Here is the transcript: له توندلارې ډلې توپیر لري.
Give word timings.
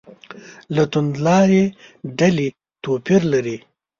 له 0.75 0.83
توندلارې 0.91 1.63
ډلې 2.19 2.47
توپیر 2.83 3.21
لري. 3.33 3.57